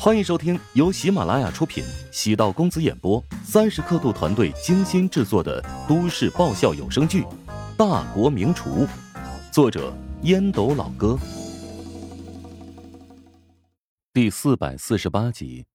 [0.00, 7.22] 欢迎收听由喜马拉雅出品、喜道公子演播、三十刻度团队精心制作的都市爆笑有声剧
[7.76, 8.86] 《大国名厨》，
[9.52, 9.92] 作者
[10.22, 11.18] 烟斗老哥，
[14.12, 15.66] 第四百四十八集。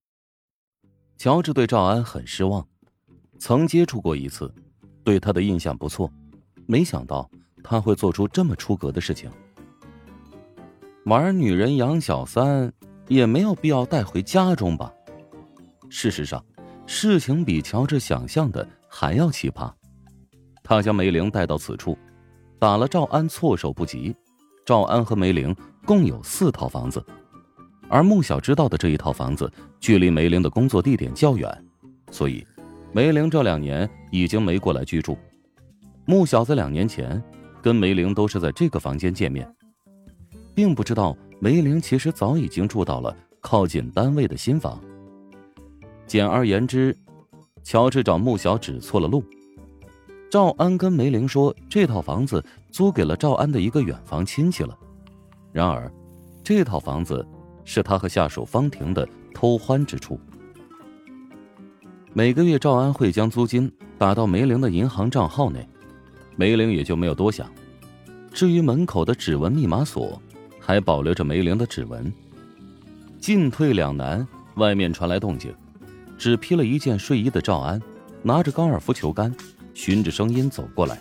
[1.18, 2.66] 乔治对赵安很失望，
[3.38, 4.50] 曾接触过一次，
[5.04, 6.10] 对他的印象不错，
[6.66, 7.30] 没想到
[7.62, 9.30] 他会做出这么出格的事情。
[11.04, 12.72] 玩女人养小三。
[13.08, 14.92] 也没有必要带回家中吧。
[15.90, 16.44] 事实上，
[16.86, 19.72] 事情比乔治想象的还要奇葩。
[20.64, 21.98] 他将梅玲带到此处，
[22.58, 24.16] 打了赵安措手不及。
[24.66, 27.06] 赵安和梅玲共有四套房子，
[27.90, 31.66] 而穆小知道的这一套房子距离梅玲的工作地点较远，
[32.12, 32.46] 所以
[32.94, 35.18] 梅玲这两年已经没过来居住。
[36.06, 37.22] 穆小在两年前
[37.62, 39.54] 跟梅玲都是在这个房间见面，
[40.56, 41.16] 并不知道。
[41.44, 44.82] 梅玲其实早已经住到了靠近单位的新房。
[46.08, 46.98] 简而言之，
[47.64, 49.22] 乔治找穆小指错了路。
[50.32, 52.42] 赵安跟梅玲说，这套房子
[52.72, 54.74] 租给了赵安的一个远房亲戚了。
[55.52, 55.92] 然而，
[56.46, 57.28] 这套房子
[57.66, 60.18] 是他和下属方婷的偷欢之处。
[62.14, 65.68] 每个月，赵安会将租金打到梅玲的银行账号内，
[66.38, 67.52] 梅玲也就没有多想。
[68.32, 70.22] 至于门口的指纹密码锁，
[70.66, 72.12] 还保留着梅玲的指纹。
[73.20, 74.26] 进退两难，
[74.56, 75.54] 外面传来动静，
[76.18, 77.82] 只披了一件睡衣的赵安，
[78.22, 79.34] 拿着高尔夫球杆，
[79.74, 80.98] 循着声音走过来。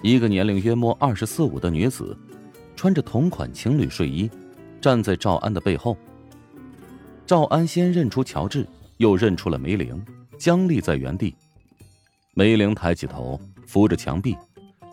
[0.00, 2.16] 一个年龄约莫二十四五的女子，
[2.76, 4.30] 穿着同款情侣睡衣，
[4.80, 5.96] 站在赵安的背后。
[7.26, 8.66] 赵安先认出乔治，
[8.98, 10.04] 又认出了梅玲，
[10.38, 11.34] 僵立在原地。
[12.34, 14.36] 梅玲抬起头，扶着墙壁，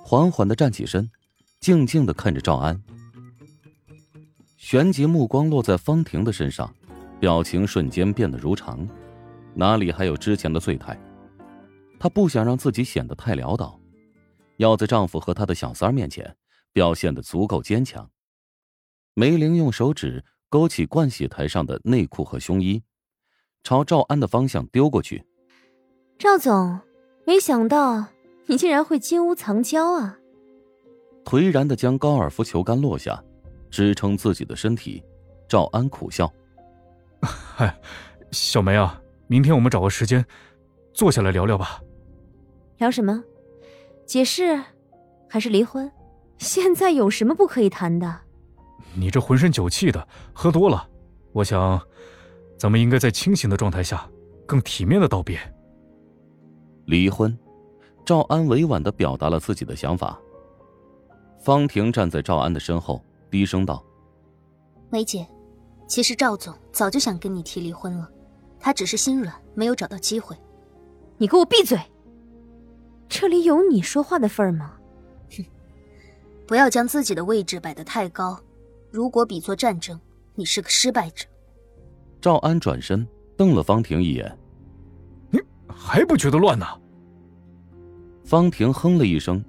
[0.03, 1.09] 缓缓的站起身，
[1.59, 2.79] 静静的看着赵安。
[4.59, 6.69] 旋即目光落在方婷的身上，
[7.17, 8.85] 表情瞬间变得如常，
[9.55, 10.99] 哪里还有之前的醉态？
[11.97, 13.79] 她不想让自己显得太潦倒，
[14.57, 16.35] 要在丈夫和她的小三儿面前
[16.73, 18.11] 表现的足够坚强。
[19.13, 22.83] 梅玲用手指勾起盥洗台上的内裤和胸衣，
[23.63, 25.23] 朝赵安的方向丢过去。
[26.17, 26.77] 赵总，
[27.25, 28.07] 没想到
[28.47, 30.19] 你竟然会金屋藏娇啊！
[31.23, 33.23] 颓然的将高尔夫球杆落下。
[33.69, 35.03] 支撑自己的身体，
[35.47, 36.31] 赵安苦笑
[37.21, 37.73] ：“嗨，
[38.31, 40.25] 小梅啊，明天我们找个时间，
[40.93, 41.81] 坐下来聊聊吧。
[42.77, 43.23] 聊什么？
[44.05, 44.61] 解释，
[45.29, 45.91] 还是离婚？
[46.37, 48.21] 现在有什么不可以谈的？
[48.95, 50.87] 你这浑身酒气的，喝多了。
[51.31, 51.79] 我想，
[52.57, 54.09] 咱们应该在清醒的状态下，
[54.45, 55.39] 更体面的道别。
[56.85, 57.37] 离婚。”
[58.05, 60.19] 赵安委婉的表达了自己的想法。
[61.39, 63.05] 方婷站在赵安的身后。
[63.29, 63.83] 低声道
[64.89, 65.27] ：“梅姐，
[65.87, 68.09] 其实赵总早就想跟你提离婚了，
[68.59, 70.35] 他只是心软，没有找到机会。
[71.17, 71.79] 你给我闭嘴！
[73.07, 74.73] 这里有你说话的份儿吗？
[75.31, 75.43] 哼，
[76.47, 78.39] 不要将自己的位置摆得太高。
[78.91, 79.99] 如果比作战争，
[80.35, 81.25] 你是个失败者。”
[82.21, 83.07] 赵安转身
[83.37, 84.37] 瞪了方婷一眼
[85.31, 86.65] ：“你还不觉得乱呢？”
[88.25, 89.43] 方婷哼了一声，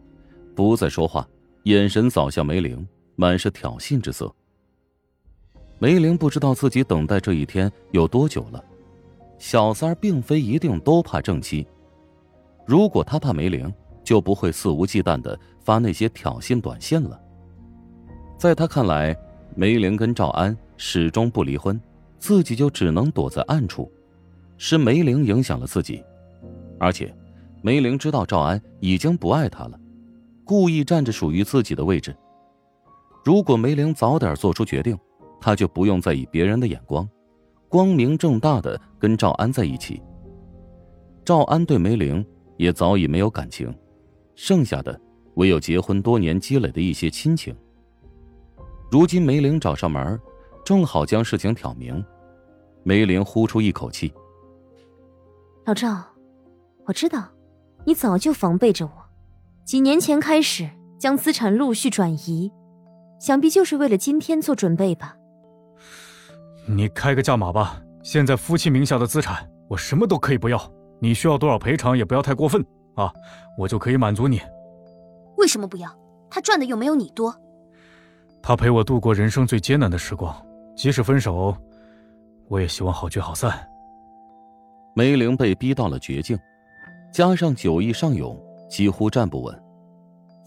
[0.54, 1.28] 不再说话，
[1.64, 2.86] 眼神扫向梅玲。
[3.20, 4.34] 满是挑衅之色。
[5.78, 8.64] 梅玲不知道自己等待这一天有多久了。
[9.38, 11.66] 小三儿并非一定都怕正妻，
[12.64, 13.70] 如果他怕梅玲，
[14.02, 17.20] 就不会肆无忌惮的发那些挑衅短信了。
[18.38, 19.14] 在他看来，
[19.54, 21.78] 梅玲跟赵安始终不离婚，
[22.18, 23.90] 自己就只能躲在暗处。
[24.56, 26.02] 是梅玲影响了自己，
[26.78, 27.14] 而且
[27.60, 29.78] 梅玲知道赵安已经不爱她了，
[30.42, 32.16] 故意占着属于自己的位置。
[33.22, 34.98] 如果梅玲早点做出决定，
[35.40, 37.08] 他就不用在意别人的眼光，
[37.68, 40.02] 光明正大的跟赵安在一起。
[41.24, 42.24] 赵安对梅玲
[42.56, 43.72] 也早已没有感情，
[44.34, 44.98] 剩下的
[45.34, 47.54] 唯有结婚多年积累的一些亲情。
[48.90, 50.18] 如今梅玲找上门，
[50.64, 52.02] 正好将事情挑明。
[52.82, 54.12] 梅玲呼出一口气
[55.66, 56.02] ：“老赵，
[56.86, 57.28] 我知道，
[57.84, 58.92] 你早就防备着我，
[59.64, 60.68] 几年前开始
[60.98, 62.50] 将资产陆续转移。”
[63.20, 65.14] 想必就是为了今天做准备吧。
[66.66, 70.60] 你开个价码吧，现在夫妻名下的资产，我什么都可以不要。
[70.98, 72.64] 你需要多少赔偿也不要太过分
[72.94, 73.12] 啊，
[73.58, 74.40] 我就可以满足你。
[75.36, 75.94] 为什么不要？
[76.30, 77.34] 他赚的又没有你多。
[78.42, 80.34] 他陪我度过人生最艰难的时光，
[80.74, 81.54] 即使分手，
[82.48, 83.68] 我也希望好聚好散。
[84.94, 86.38] 梅玲被逼到了绝境，
[87.12, 88.38] 加上酒意上涌，
[88.70, 89.62] 几乎站不稳。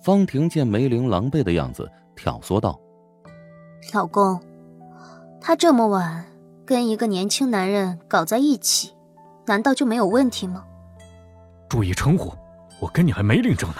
[0.03, 1.87] 方婷见梅玲狼狈的样子。
[2.15, 2.79] 挑唆道
[3.93, 4.39] ：“老公，
[5.41, 6.25] 他这么晚
[6.65, 8.93] 跟一个年轻男人搞在一起，
[9.45, 10.63] 难道就没有问题吗？
[11.67, 12.33] 注意称呼，
[12.79, 13.77] 我跟你还没领证呢。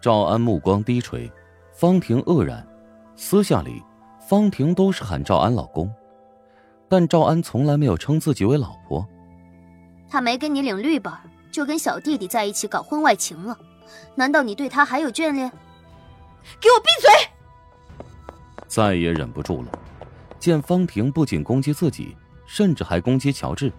[0.00, 1.30] 赵安目光低垂，
[1.72, 2.66] 方婷愕然。
[3.16, 3.82] 私下里，
[4.20, 5.92] 方婷都是喊赵安老公，
[6.88, 9.06] 但赵安从来没有称自己为老婆。
[10.08, 11.12] 他没跟你领绿本，
[11.50, 13.58] 就跟小弟弟在一起搞婚外情了，
[14.14, 15.50] 难道你对他还有眷恋？
[16.60, 17.10] 给我闭嘴！
[18.66, 19.78] 再也忍不住了，
[20.38, 23.72] 见方婷不仅攻击自己，甚至还攻击乔治，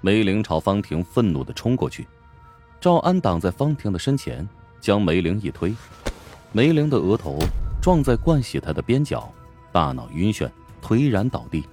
[0.00, 2.06] 梅玲朝方婷愤怒的冲过去，
[2.80, 4.48] 赵安挡在方婷的身前，
[4.80, 5.74] 将梅玲一推，
[6.52, 7.38] 梅玲的额头。
[7.78, 9.32] 撞在灌洗他的边角，
[9.70, 10.50] 大脑晕眩，
[10.82, 11.64] 颓然倒地。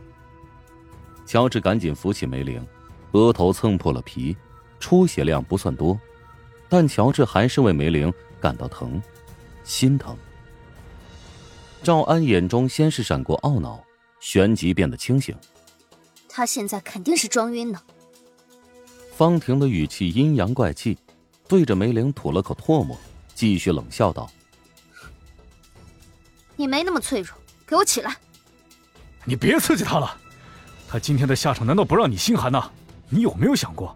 [1.25, 2.63] 乔治赶紧扶起梅玲，
[3.13, 4.37] 额头蹭破了皮，
[4.79, 5.99] 出血量不算多，
[6.69, 9.01] 但乔治还是为梅玲感到疼，
[9.63, 10.17] 心疼。
[11.81, 13.83] 赵安眼中先是闪过懊恼，
[14.19, 15.35] 旋即变得清醒。
[16.29, 17.81] 他现在肯定是装晕呢。
[19.15, 20.97] 方婷的语气阴阳怪气，
[21.47, 22.97] 对着梅玲吐了口唾沫，
[23.35, 24.29] 继续冷笑道。
[26.55, 27.35] 你没那么脆弱，
[27.67, 28.15] 给我起来！
[29.25, 30.17] 你别刺激他了，
[30.87, 32.71] 他今天的下场难道不让你心寒呐？
[33.09, 33.95] 你有没有想过，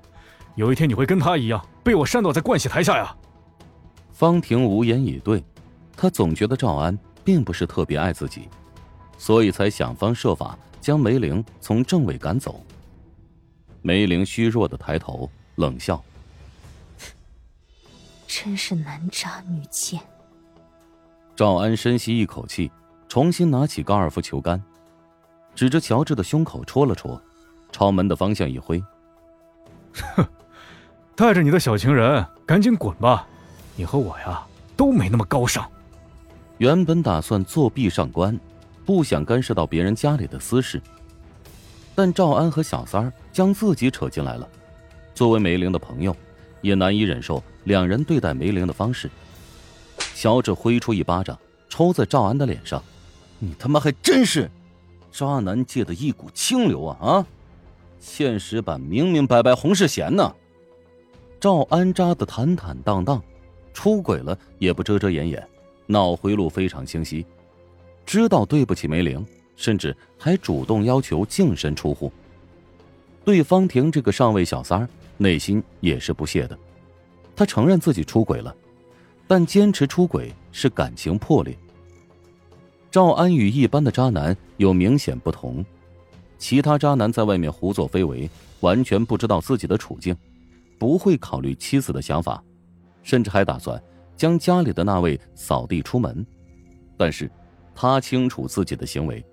[0.56, 3.16] 有一天你会跟他一样被我扇倒在盥洗台下呀？
[4.12, 5.44] 方婷无言以对，
[5.98, 8.48] 他总觉得赵安并不是特别爱自己，
[9.18, 12.64] 所以才想方设法将梅玲从正位赶走。
[13.82, 16.02] 梅玲虚弱的抬头冷笑
[18.28, 20.00] ：“真是男渣女贱。”
[21.36, 22.72] 赵安深吸一口气，
[23.10, 24.62] 重新拿起高尔夫球杆，
[25.56, 27.20] 指着乔治的胸口戳了戳，
[27.72, 28.84] 朝门的方向一挥
[30.16, 30.28] ：“哼，
[31.16, 33.28] 带着你的小情人赶紧滚吧！
[33.76, 34.46] 你和我呀
[34.76, 35.68] 都没那么高尚。”
[36.58, 38.40] 原本打算作壁上观，
[38.86, 40.82] 不想干涉到别人家里的私事，
[41.94, 44.48] 但赵安和小三儿将自己扯进来了，
[45.14, 46.16] 作为梅玲的朋友，
[46.62, 49.10] 也难以忍受两人对待梅玲的方式。
[50.16, 51.38] 乔治挥出一巴掌，
[51.70, 52.82] 抽在赵安的脸上
[53.38, 54.50] ：“你他妈还真是
[55.12, 56.98] 渣男界的一股清流啊！
[57.00, 57.26] 啊，
[58.00, 60.34] 现实版明明白白洪世贤呢。”
[61.40, 63.22] 赵安渣的坦坦荡荡，
[63.74, 65.48] 出轨了也不遮遮掩掩，
[65.88, 67.26] 脑回路非常清晰，
[68.06, 69.26] 知道对不起梅玲，
[69.56, 72.12] 甚至还主动要求净身出户。
[73.26, 76.58] 对方婷这个上位小三儿，内心也是不屑的，
[77.36, 78.56] 他承认自己出轨了。
[79.30, 81.58] 但坚持出轨是感情破裂。
[82.90, 85.66] 赵安与一般的渣男有明显不同，
[86.38, 88.30] 其他渣男在外面胡作非为，
[88.62, 90.16] 完全不知道自己的处境，
[90.80, 92.42] 不会考虑妻子的想法，
[93.04, 93.82] 甚至还打算
[94.18, 96.26] 将家里的那位扫地出门。
[96.98, 97.32] 但是，
[97.76, 99.24] 他清楚自己的行为。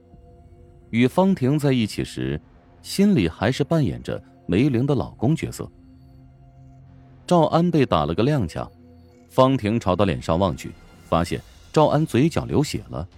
[0.91, 2.41] 与方婷在一起时，
[2.83, 5.69] 心里还是扮演着梅玲的老公角色。
[7.27, 8.69] 赵安被打了个踉跄。
[9.31, 10.71] 方婷朝他脸上望去，
[11.09, 11.41] 发现
[11.73, 13.09] 赵安嘴角流血了。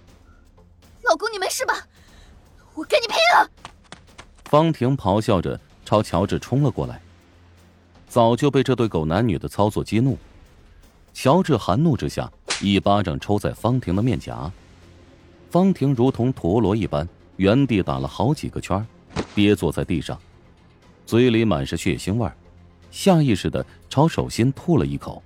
[1.03, 1.85] 老公，你没事吧？
[2.73, 3.49] 我跟你拼了！
[4.45, 6.99] 方婷咆哮着朝乔治冲了过来，
[8.07, 10.17] 早就被这对狗男女的操作激怒。
[11.19, 12.31] 乔治含怒之下，
[12.61, 14.51] 一巴掌抽在方婷的面颊，
[15.49, 18.85] 方婷如同陀螺一般原地打了好几个圈，
[19.33, 20.15] 跌坐在地上，
[21.07, 22.31] 嘴里满是血腥味
[22.91, 25.21] 下意识的朝手心吐了一口。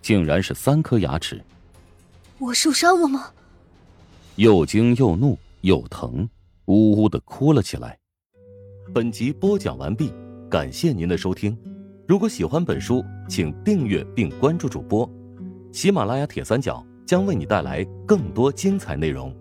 [0.00, 1.42] 竟然是三颗牙齿！
[2.38, 3.32] 我受伤了吗？
[4.36, 6.28] 又惊又怒又疼，
[6.66, 7.98] 呜呜的哭了起来。
[8.94, 10.12] 本集播讲完毕，
[10.48, 11.58] 感谢您的收听。
[12.06, 15.10] 如果喜欢本书，请订阅并关注主播。
[15.74, 19.34] 喜马拉雅铁三角将为你带来更多精彩内容。